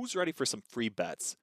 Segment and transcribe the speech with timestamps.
[0.00, 1.36] who's ready for some free bets?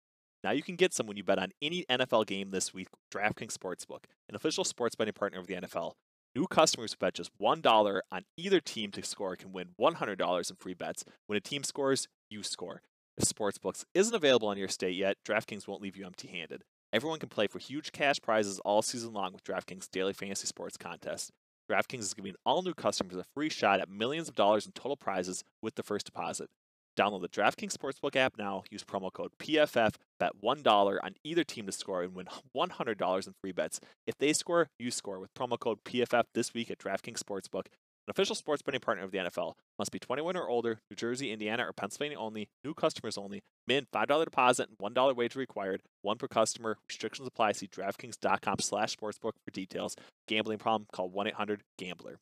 [0.44, 2.88] Now you can get some when you bet on any NFL game this week.
[3.14, 5.94] DraftKings Sportsbook, an official sports betting partner of the NFL.
[6.36, 10.56] New customers who bet just $1 on either team to score can win $100 in
[10.56, 11.04] free bets.
[11.28, 12.82] When a team scores, you score.
[13.16, 16.64] If Sportsbooks isn't available in your state yet, DraftKings won't leave you empty handed.
[16.92, 20.78] Everyone can play for huge cash prizes all season long with DraftKings Daily Fantasy Sports
[20.78, 21.32] Contest.
[21.70, 24.98] DraftKings is giving all new customers a free shot at millions of dollars in total
[24.98, 26.50] prizes with the first deposit.
[26.98, 28.64] Download the DraftKings Sportsbook app now.
[28.72, 29.94] Use promo code PFF.
[30.20, 33.80] Bet $1 on either team to score and win $100 in free bets.
[34.08, 37.68] If they score, you score with promo code PFF this week at DraftKings Sportsbook,
[38.08, 39.54] an official sports betting partner of the NFL.
[39.78, 42.50] Must be 21 or older, New Jersey, Indiana, or Pennsylvania only.
[42.64, 43.42] New customers only.
[43.68, 45.84] Min $5 deposit and $1 wager required.
[46.02, 46.78] One per customer.
[46.90, 47.52] Restrictions apply.
[47.52, 49.96] See DraftKings.com slash sportsbook for details.
[50.28, 50.88] Gambling problem?
[50.92, 52.18] Call 1-800-GAMBLER.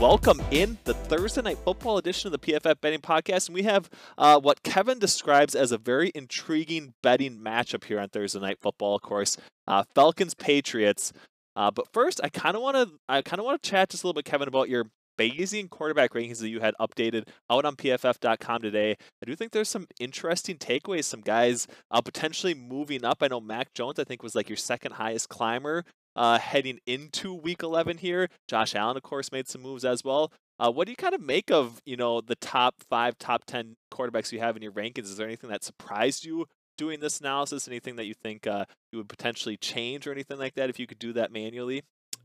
[0.00, 3.90] Welcome in the Thursday night football edition of the PFF Betting Podcast, and we have
[4.16, 8.96] uh, what Kevin describes as a very intriguing betting matchup here on Thursday night football.
[8.96, 9.36] Of course,
[9.66, 11.12] uh, Falcons Patriots.
[11.56, 14.02] Uh, but first, I kind of want to I kind of want to chat just
[14.02, 14.84] a little bit, Kevin, about your
[15.18, 18.96] Bayesian quarterback rankings that you had updated out on PFF.com today.
[19.22, 21.04] I do think there's some interesting takeaways.
[21.04, 23.18] Some guys uh, potentially moving up.
[23.22, 25.84] I know Mac Jones, I think, was like your second highest climber
[26.16, 28.28] uh, heading into Week 11 here.
[28.48, 30.32] Josh Allen, of course, made some moves as well.
[30.58, 33.76] Uh, what do you kind of make of you know the top five, top ten
[33.92, 35.04] quarterbacks you have in your rankings?
[35.04, 36.46] Is there anything that surprised you
[36.78, 37.66] doing this analysis?
[37.66, 40.86] Anything that you think uh, you would potentially change or anything like that if you
[40.86, 41.82] could do that manually?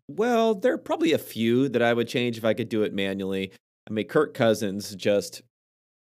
[0.09, 2.93] Well, there are probably a few that I would change if I could do it
[2.93, 3.52] manually.
[3.88, 5.43] I mean, Kirk Cousins just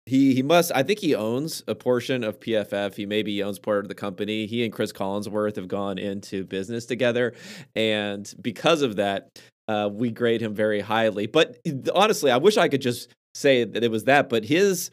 [0.06, 2.96] he he must I think he owns a portion of PFF.
[2.96, 4.46] He maybe owns part of the company.
[4.46, 7.34] He and Chris Collinsworth have gone into business together
[7.76, 11.28] and because of that, uh, we grade him very highly.
[11.28, 11.58] But
[11.94, 14.90] honestly, I wish I could just say that it was that, but his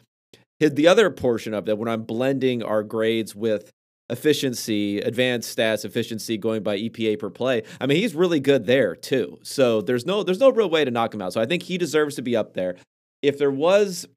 [0.59, 3.71] his the other portion of that when I'm blending our grades with
[4.09, 7.63] efficiency, advanced stats, efficiency going by EPA per play.
[7.81, 9.39] I mean, he's really good there too.
[9.43, 11.33] So there's no there's no real way to knock him out.
[11.33, 12.75] So I think he deserves to be up there.
[13.21, 14.07] If there was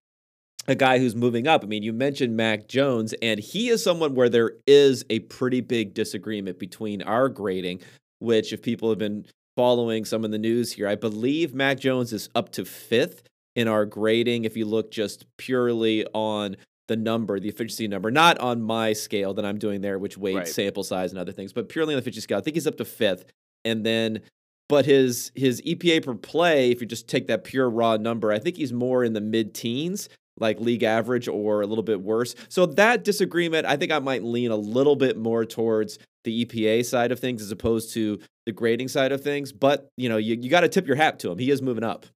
[0.68, 1.64] a guy who's moving up.
[1.64, 5.62] I mean, you mentioned Mac Jones, and he is someone where there is a pretty
[5.62, 7.80] big disagreement between our grading,
[8.18, 9.24] which, if people have been
[9.56, 13.22] following some of the news here, I believe Mac Jones is up to fifth
[13.56, 14.44] in our grading.
[14.44, 16.56] If you look just purely on
[16.88, 20.36] the number, the efficiency number, not on my scale that I'm doing there, which weights
[20.36, 20.48] right.
[20.48, 22.76] sample size and other things, but purely on the efficiency scale, I think he's up
[22.78, 23.26] to fifth.
[23.64, 24.20] And then
[24.68, 28.38] but his his EPA per play, if you just take that pure raw number, I
[28.38, 30.08] think he's more in the mid teens
[30.40, 32.34] like league average or a little bit worse.
[32.48, 36.84] So that disagreement, I think I might lean a little bit more towards the EPA
[36.84, 39.52] side of things as opposed to the grading side of things.
[39.52, 41.38] But you know, you, you got to tip your hat to him.
[41.38, 42.06] He is moving up.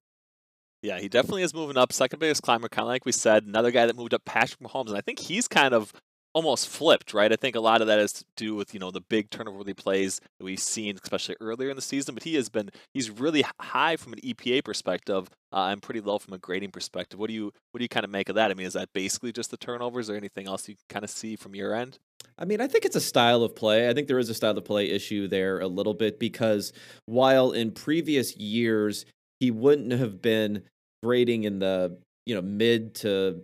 [0.83, 1.93] Yeah, he definitely is moving up.
[1.93, 3.45] Second biggest climber, kind of like we said.
[3.45, 5.93] Another guy that moved up, Patrick Mahomes, and I think he's kind of
[6.33, 7.31] almost flipped, right?
[7.31, 9.59] I think a lot of that has to do with you know the big turnover
[9.59, 12.15] worthy plays that we've seen, especially earlier in the season.
[12.15, 16.17] But he has been he's really high from an EPA perspective uh, and pretty low
[16.19, 17.17] from a grading perspective.
[17.17, 18.51] What do you what do you kind of make of that?
[18.51, 21.37] I mean, is that basically just the turnovers, or anything else you kind of see
[21.37, 21.97] from your end?
[22.37, 23.87] I mean, I think it's a style of play.
[23.87, 26.73] I think there is a style of play issue there a little bit because
[27.05, 29.05] while in previous years
[29.39, 30.63] he wouldn't have been
[31.03, 33.43] grading in the you know mid to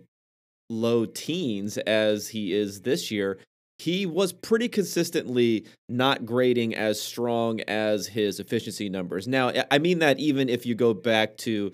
[0.70, 3.38] low teens as he is this year,
[3.78, 9.28] he was pretty consistently not grading as strong as his efficiency numbers.
[9.28, 11.72] Now, I mean that even if you go back to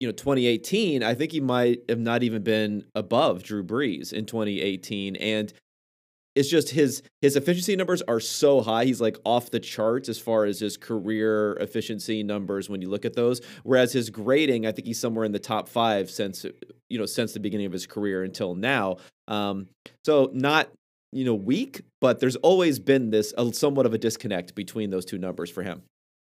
[0.00, 4.26] you know 2018, I think he might have not even been above Drew Brees in
[4.26, 5.52] 2018 and
[6.34, 8.84] it's just his his efficiency numbers are so high.
[8.84, 13.04] He's like off the charts as far as his career efficiency numbers when you look
[13.04, 13.40] at those.
[13.62, 16.46] Whereas his grading, I think he's somewhere in the top five since
[16.88, 18.96] you know since the beginning of his career until now.
[19.28, 19.68] Um,
[20.04, 20.68] so not
[21.12, 25.18] you know weak, but there's always been this somewhat of a disconnect between those two
[25.18, 25.82] numbers for him.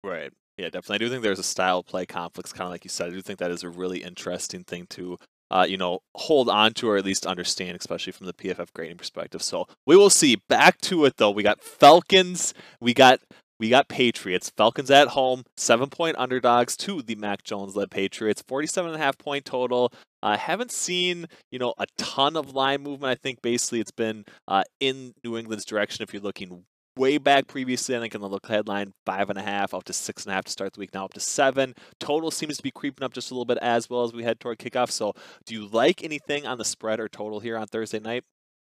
[0.03, 0.31] Right.
[0.57, 0.95] Yeah, definitely.
[0.95, 3.07] I do think there's a style play conflicts, kind of like you said.
[3.07, 5.17] I do think that is a really interesting thing to
[5.51, 8.97] uh, you know, hold on to or at least understand, especially from the PFF grading
[8.97, 9.41] perspective.
[9.41, 10.37] So we will see.
[10.47, 11.31] Back to it though.
[11.31, 12.53] We got Falcons.
[12.79, 13.19] We got
[13.59, 14.51] we got Patriots.
[14.55, 18.43] Falcons at home, seven point underdogs to the Mac Jones led Patriots.
[18.47, 19.91] 47 and a half point total.
[20.21, 23.11] I uh, haven't seen, you know, a ton of line movement.
[23.11, 26.65] I think basically it's been uh, in New England's direction if you're looking
[26.97, 29.93] way back previously, I think in the lookahead line, five and a half up to
[29.93, 31.75] six and a half to start the week, now up to seven.
[31.99, 34.39] Total seems to be creeping up just a little bit as well as we head
[34.39, 34.91] toward kickoff.
[34.91, 35.13] So,
[35.45, 38.23] do you like anything on the spread or total here on Thursday night?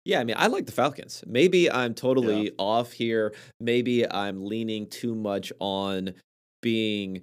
[0.05, 1.23] Yeah, I mean, I like the Falcons.
[1.27, 2.51] Maybe I'm totally yeah.
[2.59, 3.35] off here.
[3.61, 6.15] Maybe I'm leaning too much on
[6.61, 7.23] being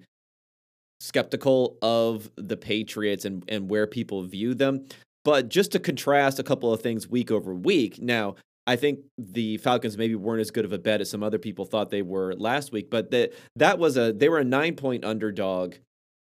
[1.02, 4.86] skeptical of the Patriots and, and where people view them.
[5.26, 8.36] But just to contrast a couple of things week over week, now
[8.70, 11.66] I think the Falcons maybe weren't as good of a bet as some other people
[11.66, 15.04] thought they were last week, but that that was a they were a nine point
[15.04, 15.74] underdog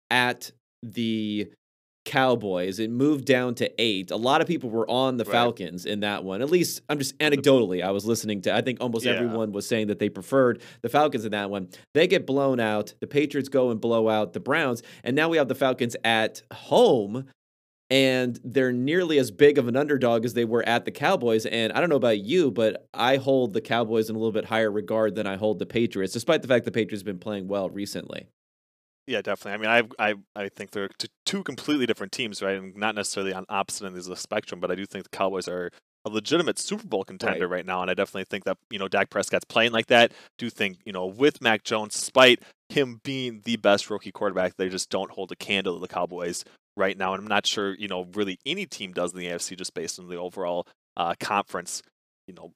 [0.10, 0.52] at
[0.82, 1.52] the
[2.06, 2.80] Cowboys.
[2.80, 4.12] It moved down to eight.
[4.12, 5.34] A lot of people were on the right.
[5.34, 6.42] Falcons in that one.
[6.42, 8.56] At least I'm just anecdotally, I was listening to.
[8.56, 9.12] I think almost yeah.
[9.12, 11.68] everyone was saying that they preferred the Falcons in that one.
[11.94, 12.94] They get blown out.
[13.02, 16.44] The Patriots go and blow out the Browns, and now we have the Falcons at
[16.54, 17.26] home.
[17.92, 21.46] And they're nearly as big of an underdog as they were at the Cowboys.
[21.46, 24.46] And I don't know about you, but I hold the Cowboys in a little bit
[24.46, 27.50] higher regard than I hold the Patriots, despite the fact the Patriots have been playing
[27.50, 28.28] well recently.
[29.08, 29.68] Yeah, definitely.
[29.68, 30.90] I mean, I I I think they're
[31.26, 32.58] two completely different teams, right?
[32.58, 35.50] And not necessarily on opposite ends of the spectrum, but I do think the Cowboys
[35.50, 35.70] are
[36.06, 37.58] a legitimate Super Bowl contender right.
[37.58, 37.66] right.
[37.66, 40.14] now, and I definitely think that you know Dak Prescott's playing like that.
[40.38, 44.70] Do think you know with Mac Jones, despite him being the best rookie quarterback, they
[44.70, 46.46] just don't hold a candle to the Cowboys
[46.78, 49.58] right now, and I'm not sure you know really any team does in the AFC
[49.58, 51.82] just based on the overall uh, conference
[52.28, 52.52] you know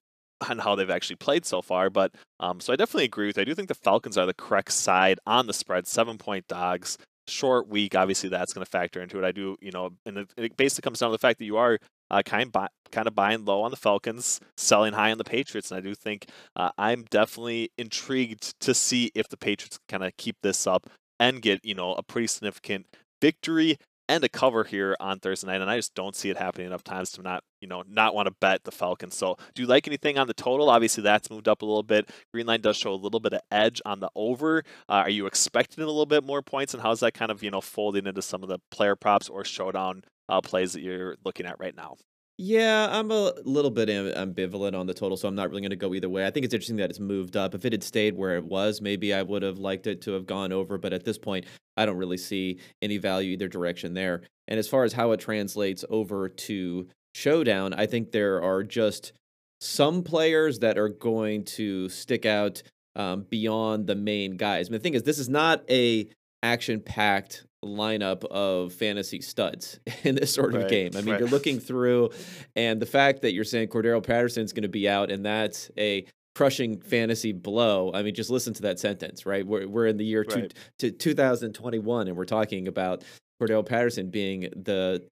[0.50, 1.90] on how they've actually played so far.
[1.90, 3.42] But um, so I definitely agree with you.
[3.42, 6.98] I do think the Falcons are the correct side on the spread, seven point dogs.
[7.28, 9.26] Short week, obviously that's going to factor into it.
[9.26, 11.80] I do, you know, and it, basically comes down to the fact that you are
[12.12, 15.72] uh, kind of kind of buying low on the Falcons, selling high on the Patriots,
[15.72, 20.16] and I do think uh, I'm definitely intrigued to see if the Patriots kind of
[20.18, 20.88] keep this up
[21.20, 22.86] and get you know a pretty significant
[23.22, 26.68] victory and a cover here on Thursday night, and I just don't see it happening
[26.68, 29.16] enough times to not, you know, not want to bet the Falcons.
[29.16, 30.70] So, do you like anything on the total?
[30.70, 32.10] Obviously, that's moved up a little bit.
[32.34, 34.64] Green line does show a little bit of edge on the over.
[34.90, 37.52] Uh, are you expecting a little bit more points, and how's that kind of, you
[37.52, 41.46] know, folding into some of the player props or showdown uh, plays that you're looking
[41.46, 41.96] at right now?
[42.38, 45.78] Yeah, I'm a little bit ambivalent on the total, so I'm not really going to
[45.78, 46.28] go either way.
[46.28, 47.56] I think it's interesting that it's moved up.
[47.56, 50.26] If it had stayed where it was, maybe I would have liked it to have
[50.26, 51.46] gone over, but at this point,
[51.78, 54.24] I don't really see any value either direction there.
[54.50, 59.14] And as far as how it translates over to Showdown, I think there are just
[59.62, 62.62] some players that are going to stick out
[62.98, 64.68] um, beyond the main guys.
[64.68, 66.10] I mean, the thing is, this is not a
[66.44, 70.92] action packed lineup of fantasy studs in this sort of right, game.
[70.96, 71.20] I mean, right.
[71.20, 72.12] you're looking through,
[72.56, 76.06] and the fact that you're saying Cordarrelle Patterson's going to be out, and that's a
[76.36, 77.92] crushing fantasy blow.
[77.94, 79.46] I mean, just listen to that sentence, right?
[79.46, 80.54] We're, we're in the year right.
[80.78, 83.04] two, to 2021, and we're talking about
[83.42, 85.08] Cordarrelle Patterson being the,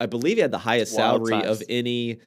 [0.00, 1.60] I believe he had the highest Wild salary times.
[1.60, 2.20] of any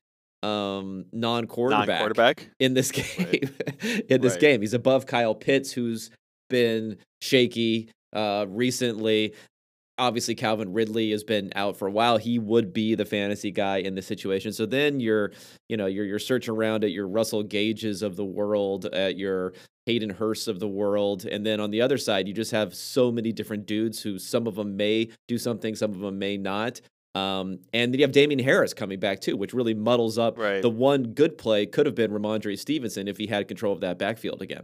[0.44, 4.06] um non-quarterback, non-quarterback in this game right.
[4.10, 4.42] in this right.
[4.42, 6.10] game he's above Kyle Pitts who's
[6.50, 9.36] been shaky uh recently
[9.98, 12.18] obviously Calvin Ridley has been out for a while.
[12.18, 14.52] He would be the fantasy guy in this situation.
[14.54, 15.32] So then you're,
[15.70, 19.54] you know, you're you're searching around at your Russell Gages of the world, at your
[19.86, 23.12] Hayden Hurst of the world, and then on the other side, you just have so
[23.12, 26.82] many different dudes who some of them may do something, some of them may not.
[27.14, 30.62] Um, and then you have Damien Harris coming back too, which really muddles up right.
[30.62, 34.00] the one good play could have been Rhamondre Stevenson if he had control of that
[34.00, 34.64] backfield again.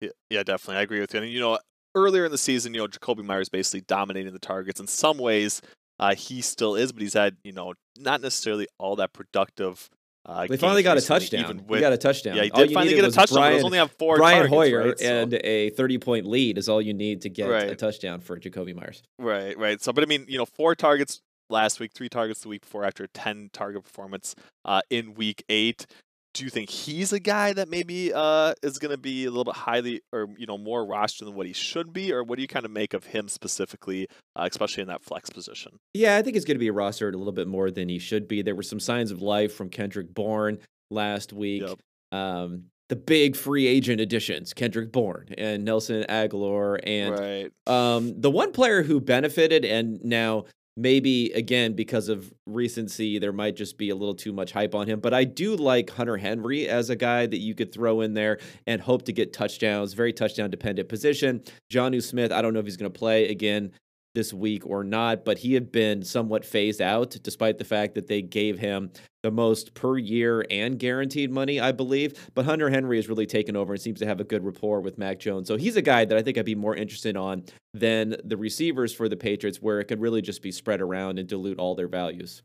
[0.00, 0.76] Yeah, yeah, definitely.
[0.76, 1.20] I agree with you.
[1.22, 1.58] And you know,
[1.94, 4.80] earlier in the season, you know, Jakobi Myers basically dominating the targets.
[4.80, 5.62] In some ways,
[5.98, 9.88] uh, he still is, but he's had, you know, not necessarily all that productive.
[10.26, 11.64] Uh, they finally got a touchdown.
[11.66, 12.36] With, he got a touchdown.
[12.36, 13.38] Yeah, he did finally get a touchdown.
[13.38, 14.16] Brian, was only have four.
[14.16, 15.00] Brian targets, Hoyer right?
[15.00, 17.70] and a thirty-point lead is all you need to get right.
[17.70, 19.02] a touchdown for Jakobi Myers.
[19.18, 19.80] Right, right.
[19.82, 22.84] So, but I mean, you know, four targets last week, three targets the week before,
[22.84, 24.34] after a ten target performance
[24.66, 25.86] uh, in week eight
[26.34, 29.44] do you think he's a guy that maybe uh, is going to be a little
[29.44, 32.42] bit highly or you know more roster than what he should be, or what do
[32.42, 34.06] you kind of make of him specifically,
[34.36, 35.78] uh, especially in that flex position?
[35.92, 38.28] Yeah, I think he's going to be rostered a little bit more than he should
[38.28, 38.42] be.
[38.42, 40.58] There were some signs of life from Kendrick Bourne
[40.90, 41.62] last week.
[41.62, 41.78] Yep.
[42.12, 47.52] Um, the big free agent additions, Kendrick Bourne and Nelson Agholor, and right.
[47.72, 50.44] um, the one player who benefited and now
[50.76, 54.86] maybe again because of recency there might just be a little too much hype on
[54.86, 58.14] him but i do like hunter henry as a guy that you could throw in
[58.14, 61.42] there and hope to get touchdowns very touchdown dependent position.
[61.72, 63.72] Jonnu smith i don't know if he's going to play again
[64.14, 68.06] this week or not, but he had been somewhat phased out despite the fact that
[68.06, 68.90] they gave him
[69.22, 72.30] the most per year and guaranteed money, I believe.
[72.34, 74.98] But Hunter Henry has really taken over and seems to have a good rapport with
[74.98, 75.48] Mac Jones.
[75.48, 78.92] So he's a guy that I think I'd be more interested on than the receivers
[78.92, 81.88] for the Patriots, where it could really just be spread around and dilute all their
[81.88, 82.42] values.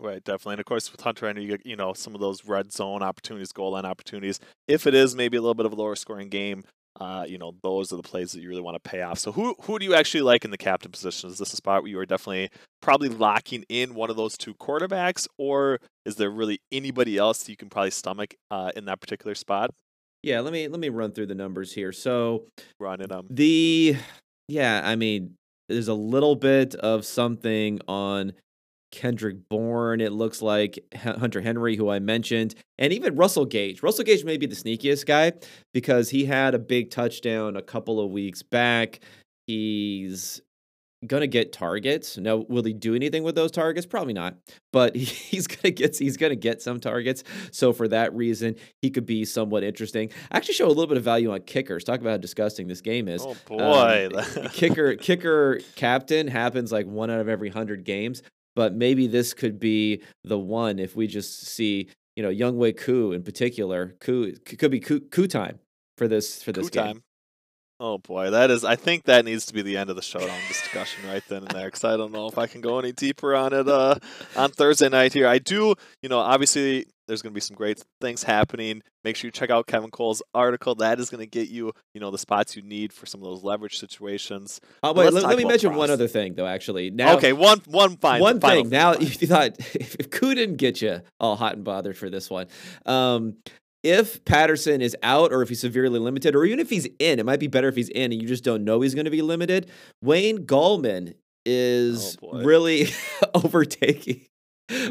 [0.00, 0.54] Right, definitely.
[0.54, 3.02] And of course, with Hunter Henry, you get, you know, some of those red zone
[3.02, 4.38] opportunities, goal line opportunities.
[4.68, 6.62] If it is maybe a little bit of a lower scoring game,
[6.98, 9.18] uh, you know, those are the plays that you really want to pay off.
[9.18, 11.30] So who who do you actually like in the captain position?
[11.30, 12.50] Is this a spot where you are definitely
[12.80, 17.56] probably locking in one of those two quarterbacks, or is there really anybody else you
[17.56, 19.70] can probably stomach uh, in that particular spot?
[20.22, 21.92] Yeah, let me let me run through the numbers here.
[21.92, 22.46] So
[22.80, 23.26] running them.
[23.30, 23.96] The
[24.48, 25.34] yeah, I mean,
[25.68, 28.32] there's a little bit of something on
[28.90, 33.82] Kendrick Bourne, it looks like Hunter Henry, who I mentioned, and even Russell Gage.
[33.82, 35.32] Russell Gage may be the sneakiest guy
[35.74, 39.00] because he had a big touchdown a couple of weeks back.
[39.46, 40.40] He's
[41.06, 42.18] going to get targets.
[42.18, 43.86] Now, will he do anything with those targets?
[43.86, 44.36] Probably not.
[44.72, 47.24] But he's going to get he's going to get some targets.
[47.52, 50.10] So for that reason, he could be somewhat interesting.
[50.30, 51.84] I actually show a little bit of value on kickers.
[51.84, 53.24] Talk about how disgusting this game is.
[53.24, 54.08] Oh boy.
[54.14, 58.22] Um, kicker kicker captain happens like one out of every 100 games
[58.54, 63.12] but maybe this could be the one if we just see you know Younghoe Koo
[63.12, 63.96] in particular.
[64.00, 65.58] Koo could be Koo, time
[65.96, 66.84] for this for this game.
[66.84, 67.02] Time.
[67.80, 68.64] Oh boy, that is.
[68.64, 71.50] I think that needs to be the end of the showdown discussion right then and
[71.52, 71.66] there.
[71.66, 73.94] Because I don't know if I can go any deeper on it uh,
[74.36, 75.28] on Thursday night here.
[75.28, 78.82] I do, you know, obviously there's going to be some great things happening.
[79.02, 80.74] Make sure you check out Kevin Cole's article.
[80.76, 83.24] That is going to get you, you know, the spots you need for some of
[83.24, 84.60] those leverage situations.
[84.82, 86.46] Uh, wait, let, let me mention one other thing, though.
[86.46, 88.70] Actually, now okay, one one final one final thing.
[88.70, 92.28] Now, if you thought if Koo didn't get you all hot and bothered for this
[92.28, 92.46] one,
[92.86, 93.36] um,
[93.82, 97.24] if Patterson is out or if he's severely limited, or even if he's in, it
[97.26, 99.22] might be better if he's in and you just don't know he's going to be
[99.22, 99.70] limited.
[100.02, 101.14] Wayne Gallman
[101.46, 102.88] is oh really
[103.34, 104.26] overtaking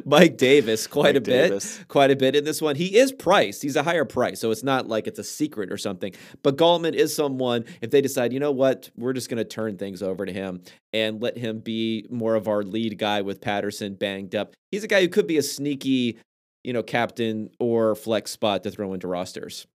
[0.06, 1.80] Mike Davis quite Mike a bit, Davis.
[1.88, 2.76] quite a bit in this one.
[2.76, 3.62] He is priced.
[3.62, 6.14] He's a higher price, so it's not like it's a secret or something.
[6.44, 7.66] But Gallman is someone.
[7.82, 10.62] If they decide, you know what, we're just going to turn things over to him
[10.94, 14.54] and let him be more of our lead guy with Patterson banged up.
[14.72, 16.18] He's a guy who could be a sneaky,
[16.64, 19.68] you know, captain or flex spot to throw into rosters.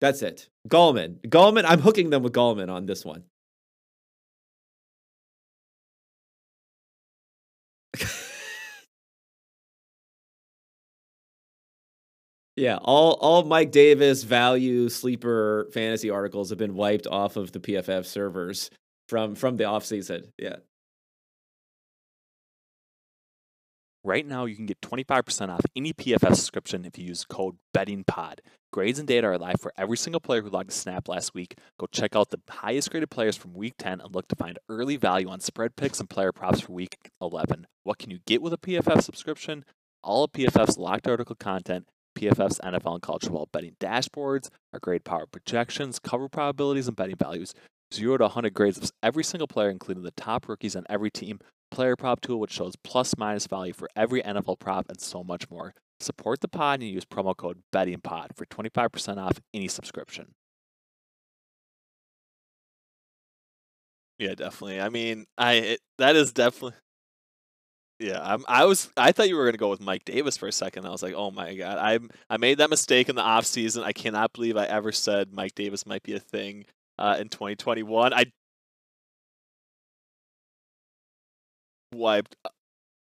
[0.00, 0.48] That's it.
[0.68, 1.64] Gallman, Gallman.
[1.66, 3.24] I'm hooking them with Gallman on this one.
[12.56, 17.58] Yeah, all all Mike Davis value sleeper fantasy articles have been wiped off of the
[17.58, 18.70] PFF servers
[19.08, 20.30] from from the offseason.
[20.38, 20.56] Yeah.
[24.06, 28.40] Right now, you can get 25% off any PFF subscription if you use code BettingPod.
[28.70, 31.56] Grades and data are live for every single player who logged a snap last week.
[31.80, 34.96] Go check out the highest graded players from week 10 and look to find early
[34.96, 37.66] value on spread picks and player props for week 11.
[37.84, 39.64] What can you get with a PFF subscription?
[40.02, 45.04] All of PFF's locked article content PFF's NFL and college football betting dashboards, our grade
[45.04, 47.54] power projections, cover probabilities, and betting values.
[47.92, 51.38] Zero to 100 grades of every single player, including the top rookies on every team.
[51.70, 55.50] Player prop tool, which shows plus minus value for every NFL prop, and so much
[55.50, 55.74] more.
[56.00, 60.32] Support the pod and use promo code BettingPod for 25% off any subscription.
[64.18, 64.80] Yeah, definitely.
[64.80, 66.78] I mean, I it, that is definitely
[67.98, 68.90] yeah, I'm, I was.
[68.96, 70.84] I thought you were going to go with Mike Davis for a second.
[70.86, 71.98] I was like, oh my god, I
[72.28, 73.84] I made that mistake in the off season.
[73.84, 76.66] I cannot believe I ever said Mike Davis might be a thing
[76.98, 78.12] uh, in 2021.
[78.12, 78.24] I
[81.94, 82.36] wiped.
[82.44, 82.48] Uh,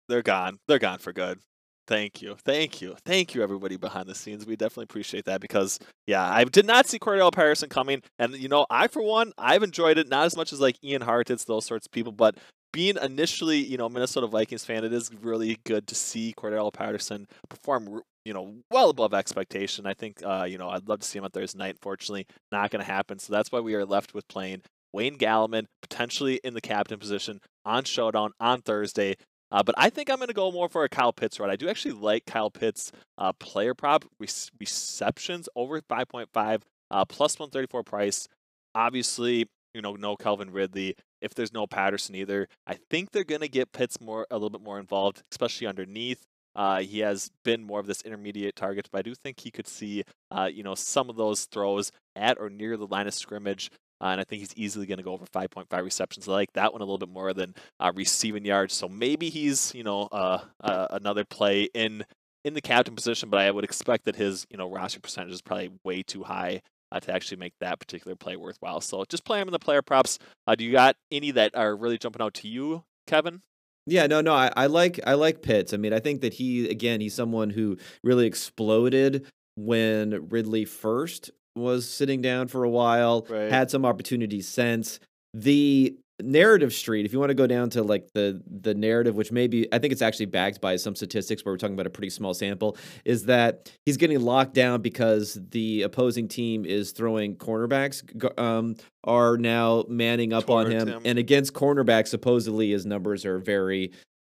[0.09, 0.59] they're gone.
[0.69, 1.41] They're gone for good.
[1.89, 4.45] Thank you, thank you, thank you, everybody behind the scenes.
[4.45, 8.47] We definitely appreciate that because, yeah, I did not see Cordell Patterson coming, and you
[8.47, 11.65] know, I for one, I've enjoyed it not as much as like Ian Hartitz, those
[11.65, 12.37] sorts of people, but
[12.73, 17.27] being initially, you know, Minnesota Vikings fan, it is really good to see Cordell Patterson
[17.49, 19.87] perform, you know, well above expectation.
[19.87, 21.75] I think, uh, you know, I'd love to see him on Thursday night.
[21.75, 23.19] Unfortunately, not going to happen.
[23.19, 27.41] So that's why we are left with playing Wayne Gallman potentially in the captain position
[27.65, 29.17] on Showdown on Thursday.
[29.51, 31.51] Uh, but I think I'm going to go more for a Kyle Pitts run.
[31.51, 37.83] I do actually like Kyle Pitts' uh, player prop receptions over 5.5 uh, plus 134
[37.83, 38.29] price.
[38.75, 42.49] Obviously, you know, no Calvin Ridley if there's no Patterson either.
[42.67, 46.25] I think they're going to get Pitts more a little bit more involved, especially underneath.
[46.55, 49.69] Uh, he has been more of this intermediate target, but I do think he could
[49.69, 53.71] see, uh, you know, some of those throws at or near the line of scrimmage.
[54.01, 56.29] Uh, and I think he's easily going to go over 5.5 receptions.
[56.29, 58.75] I like that one a little bit more than uh, receiving yards.
[58.75, 62.05] So maybe he's, you know, uh, uh, another play in
[62.45, 65.43] in the captain position, but I would expect that his, you know, roster percentage is
[65.43, 68.81] probably way too high uh, to actually make that particular play worthwhile.
[68.81, 70.19] So just play them in the player props.
[70.47, 73.43] Uh, do you got any that are really jumping out to you, Kevin?
[73.87, 75.73] Yeah, no, no, I, I like I like Pitts.
[75.73, 79.27] I mean, I think that he again he's someone who really exploded
[79.57, 83.51] when Ridley first was sitting down for a while, right.
[83.51, 85.01] had some opportunities since.
[85.35, 89.31] The narrative street, if you want to go down to like the the narrative, which
[89.31, 92.11] maybe I think it's actually backed by some statistics, where we're talking about a pretty
[92.11, 98.03] small sample, is that he's getting locked down because the opposing team is throwing cornerbacks
[98.39, 103.39] um, are now manning up on him, him, and against cornerbacks, supposedly his numbers are
[103.39, 103.93] very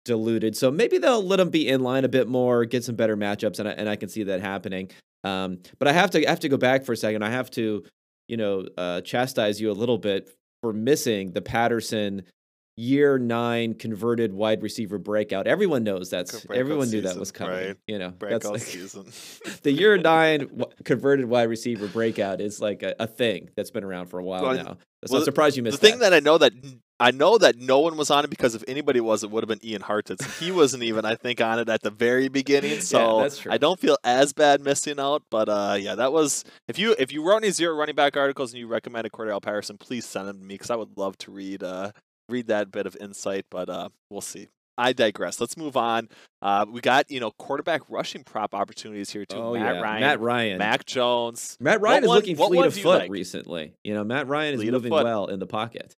[0.05, 0.55] diluted.
[0.57, 3.59] So maybe they'll let him be in line a bit more, get some better matchups,
[3.59, 4.89] and I, and I can see that happening.
[5.23, 7.23] Um, but I have to I have to go back for a second.
[7.23, 7.83] I have to,
[8.27, 10.29] you know, uh, chastise you a little bit
[10.61, 12.23] for missing the Patterson
[12.79, 15.47] year nine converted wide receiver breakout.
[15.47, 17.53] Everyone knows that's everyone knew season, that was coming.
[17.53, 17.77] Right?
[17.87, 19.05] You know, breakout that's like, season.
[19.63, 23.83] the year nine w- converted wide receiver breakout is like a, a, thing that's been
[23.83, 24.77] around for a while well, now.
[25.05, 26.11] So well, I'm surprised you missed the thing that.
[26.11, 26.53] that I know that
[27.01, 29.47] I know that no one was on it because if anybody was, it would have
[29.47, 30.39] been Ian Hartitz.
[30.39, 32.79] He wasn't even, I think, on it at the very beginning.
[32.89, 35.23] So yeah, I don't feel as bad missing out.
[35.29, 38.51] But uh, yeah, that was if you if you wrote any zero running back articles
[38.51, 41.31] and you recommended Cordarrelle Patterson, please send them to me because I would love to
[41.31, 41.91] read uh,
[42.27, 43.45] read that bit of insight.
[43.51, 44.47] But uh, we'll see.
[44.77, 45.41] I digress.
[45.41, 46.09] Let's move on.
[46.41, 49.37] Uh, we got you know quarterback rushing prop opportunities here too.
[49.37, 49.81] Oh, Matt yeah.
[49.81, 51.57] Ryan, Matt Ryan, Mac Jones.
[51.59, 53.11] Matt Ryan what is one, looking fleet of foot like?
[53.11, 53.73] recently.
[53.83, 55.93] You know, Matt Ryan is fleet moving well in the pocket.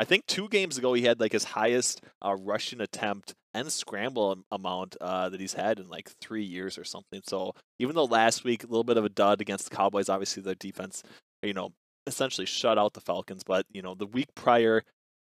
[0.00, 4.38] I think two games ago he had like his highest uh, rushing attempt and scramble
[4.50, 7.20] amount uh, that he's had in like three years or something.
[7.26, 10.42] So even though last week a little bit of a dud against the Cowboys, obviously
[10.42, 11.02] their defense,
[11.42, 11.74] you know,
[12.06, 13.42] essentially shut out the Falcons.
[13.44, 14.84] But you know, the week prior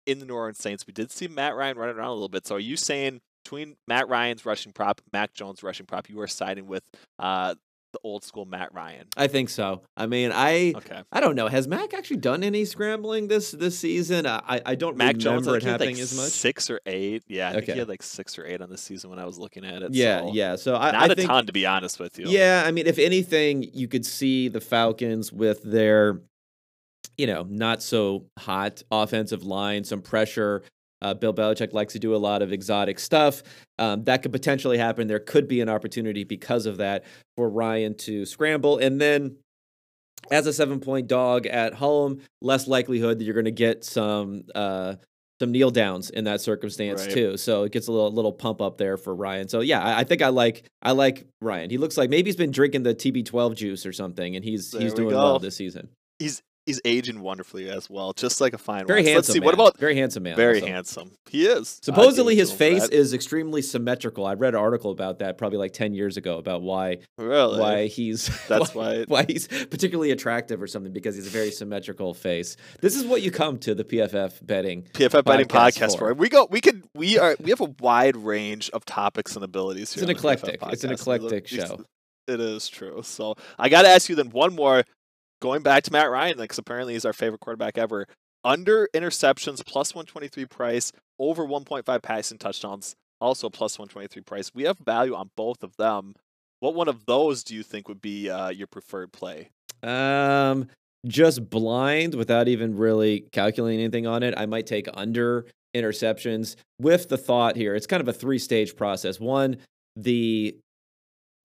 [0.08, 2.48] in the New Orleans Saints, we did see Matt Ryan running around a little bit.
[2.48, 6.28] So are you saying between Matt Ryan's rushing prop, Mac Jones rushing prop, you are
[6.28, 6.84] siding with
[7.20, 7.54] uh,
[7.96, 9.08] the old school Matt Ryan.
[9.18, 9.82] I think so.
[9.96, 11.02] I mean, I okay.
[11.12, 11.48] I don't know.
[11.48, 14.28] Has Mac actually done any scrambling this this season?
[14.28, 16.30] I I don't Mac remember Jones, it happening like as much.
[16.30, 17.24] Six or eight.
[17.28, 17.60] Yeah, I okay.
[17.62, 19.82] think he had like six or eight on the season when I was looking at
[19.82, 19.94] it.
[19.94, 20.56] Yeah, so yeah.
[20.58, 22.28] So I not I a think, ton to be honest with you.
[22.28, 26.20] Yeah, I mean, if anything, you could see the Falcons with their,
[27.18, 30.64] you know, not so hot offensive line, some pressure
[31.06, 33.44] uh, Bill Belichick likes to do a lot of exotic stuff.
[33.78, 35.08] Um, that could potentially happen.
[35.08, 37.04] There could be an opportunity because of that
[37.38, 38.80] for Ryan to scramble.
[38.80, 39.38] And then
[40.32, 44.44] as a seven point dog at home, less likelihood that you're going to get some.
[44.54, 44.96] Uh,
[45.42, 47.14] some kneel downs in that circumstance right.
[47.14, 49.50] too, so it gets a little little pump up there for Ryan.
[49.50, 51.70] So yeah, I, I, think I like I like Ryan.
[51.70, 54.80] He looks like maybe he's been drinking the TB12 juice or something, and he's there
[54.80, 55.18] he's doing go.
[55.18, 55.90] well this season.
[56.20, 59.06] He's he's aging wonderfully as well, just like a fine Very wine.
[59.06, 59.18] handsome.
[59.18, 59.40] Let's see.
[59.40, 59.46] Man.
[59.46, 60.36] What about very handsome man?
[60.36, 60.68] very also.
[60.68, 61.12] handsome?
[61.30, 61.80] He is.
[61.84, 64.26] Supposedly, his face is extremely symmetrical.
[64.26, 67.88] I read an article about that probably like ten years ago about why really why
[67.88, 72.14] he's That's why, why- why he's particularly attractive or something because he's a very symmetrical
[72.14, 72.58] face.
[72.82, 74.84] This is what you come to the PFF betting.
[74.94, 75.98] PFF betting podcast podcast for.
[76.10, 76.14] for.
[76.14, 76.48] We go.
[76.50, 76.84] We could.
[76.96, 77.36] We are.
[77.40, 80.04] We have a wide range of topics and abilities It's here.
[80.04, 80.74] an on the PFF eclectic.
[80.74, 81.86] It's an eclectic show.
[82.28, 83.02] It is true.
[83.04, 84.84] So I got to ask you then one more.
[85.46, 88.08] Going back to Matt Ryan, because apparently he's our favorite quarterback ever.
[88.44, 90.92] Under interceptions, plus 123 price.
[91.20, 94.50] Over 1.5 passing touchdowns, also plus 123 price.
[94.56, 96.16] We have value on both of them.
[96.62, 99.52] What one of those do you think would be uh, your preferred play?
[99.84, 100.68] Um,
[101.06, 104.34] just blind without even really calculating anything on it.
[104.36, 107.76] I might take under interceptions with the thought here.
[107.76, 109.20] It's kind of a three stage process.
[109.20, 109.58] One,
[109.96, 110.58] the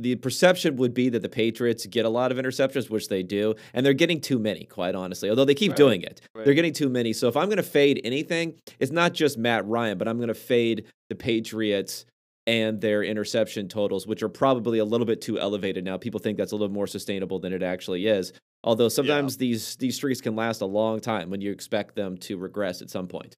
[0.01, 3.55] the perception would be that the Patriots get a lot of interceptions, which they do,
[3.75, 5.29] and they're getting too many, quite honestly.
[5.31, 6.45] Although they keep Right, doing it, right.
[6.45, 7.13] they're getting too many.
[7.13, 10.29] So if I'm going to fade anything, it's not just Matt Ryan, but I'm going
[10.29, 12.07] to fade the Patriots
[12.47, 15.97] and their interception totals, which are probably a little bit too elevated now.
[15.99, 18.33] People think that's a little more sustainable than it actually is.
[18.65, 22.37] Although sometimes these these streaks can last a long time when you expect them to
[22.39, 23.37] regress at some point.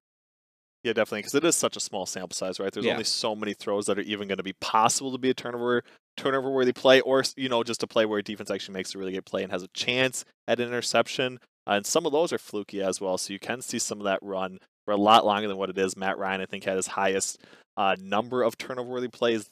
[0.83, 2.71] Yeah, definitely, because it is such a small sample size, right?
[2.71, 2.91] There's Yeah.
[2.93, 5.83] only so many throws that are even going to be possible to be a turnover
[6.15, 9.13] turnover worthy play, or you know, just a play where defense actually makes a really
[9.13, 11.39] good play and has a chance at an interception.
[11.65, 14.03] Uh, and some of those are fluky as well, so you can see some of
[14.03, 15.95] that run for a lot longer than what it is.
[15.97, 17.39] Matt Ryan, I think, had his highest
[17.77, 19.49] uh, number of turnover worthy plays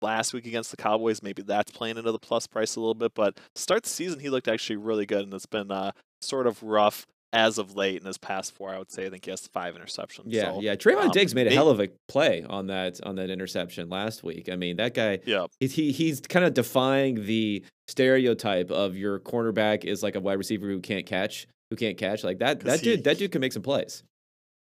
[0.00, 1.22] last week against the Cowboys.
[1.22, 4.30] Maybe that's playing into the plus price a little bit, but start the season, he
[4.30, 5.90] looked actually really good, and it's been uh,
[6.22, 8.70] sort of rough as of late in his past four.
[8.70, 10.24] I would say I think he has five interceptions.
[10.26, 10.74] Yeah, so, yeah.
[10.74, 13.88] Trevon um, Diggs made a may- hell of a play on that on that interception
[13.88, 14.48] last week.
[14.50, 19.20] I mean, that guy Yeah, he he- he's kind of defying the stereotype of your
[19.20, 22.24] cornerback is like a wide receiver who can't catch, who can't catch.
[22.24, 24.02] Like that that he- dude that dude can make some plays.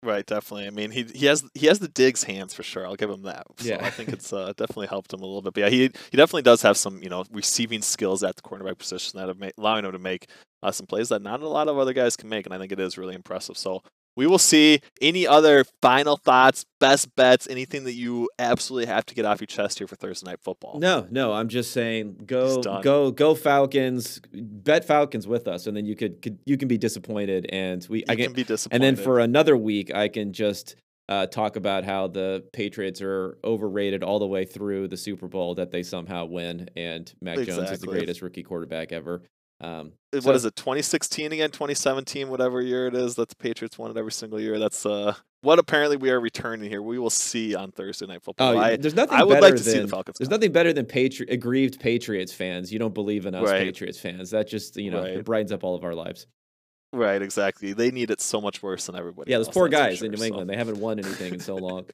[0.05, 0.67] Right, definitely.
[0.67, 2.87] I mean, he he has he has the digs hands for sure.
[2.87, 3.47] I'll give him that.
[3.59, 3.85] So Yeah.
[3.85, 5.55] I think it's uh, definitely helped him a little bit.
[5.55, 8.79] But yeah, he he definitely does have some you know receiving skills at the cornerback
[8.79, 10.29] position that have made, allowing him to make
[10.63, 12.73] uh, some plays that not a lot of other guys can make, and I think
[12.73, 13.57] it is really impressive.
[13.59, 13.83] So
[14.17, 14.81] we will see.
[15.01, 19.47] Any other final thoughts, best bets, anything that you absolutely have to get off your
[19.47, 20.79] chest here for Thursday night football?
[20.79, 24.21] No, no, I'm just saying go go go Falcons.
[24.33, 27.99] Bet Falcons with us, and then you could, could you can be disappointed, and we
[27.99, 28.87] you I can, can be disappointed.
[28.87, 30.77] And then for another week, I can just
[31.09, 35.55] uh, talk about how the Patriots are overrated all the way through the Super Bowl
[35.57, 37.65] that they somehow win, and Mac exactly.
[37.65, 39.23] Jones is the greatest rookie quarterback ever.
[39.61, 40.57] Um, what so, is it?
[40.57, 41.51] 2016 again?
[41.51, 42.29] 2017?
[42.29, 44.59] Whatever year it is that the Patriots won it every single year.
[44.59, 46.83] That's uh, what apparently we are returning here.
[46.83, 48.57] We will see on Thursday night football.
[48.57, 49.19] Oh, I, there's nothing.
[49.19, 50.19] I would like to than, see the Falcons.
[50.19, 52.73] There's nothing better than patri- aggrieved Patriots fans.
[52.73, 53.61] You don't believe in us right.
[53.61, 54.31] Patriots fans.
[54.31, 55.19] That just you know right.
[55.19, 56.27] it brightens up all of our lives.
[56.93, 57.73] Right, exactly.
[57.73, 59.33] They need it so much worse than everybody.
[59.33, 60.25] Yeah, those poor guys sure, in New so.
[60.25, 60.49] England.
[60.49, 61.87] They haven't won anything in so long.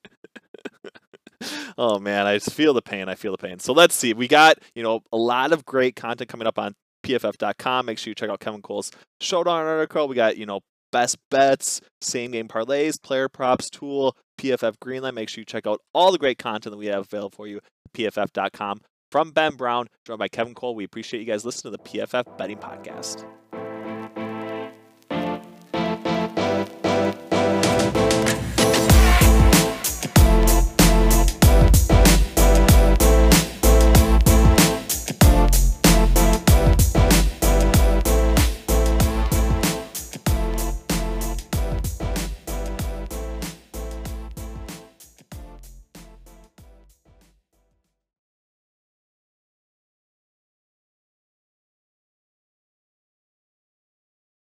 [1.78, 3.08] oh man, I just feel the pain.
[3.08, 3.58] I feel the pain.
[3.58, 4.12] So let's see.
[4.12, 7.86] We got you know a lot of great content coming up on pff.com.
[7.86, 10.08] Make sure you check out Kevin Cole's showdown article.
[10.08, 10.60] We got you know
[10.92, 15.14] best bets, same game parlays, player props tool, PFF Greenline.
[15.14, 17.60] Make sure you check out all the great content that we have available for you.
[17.94, 18.80] pff.com.
[19.10, 20.74] From Ben Brown, joined by Kevin Cole.
[20.76, 23.24] We appreciate you guys listening to the PFF Betting Podcast.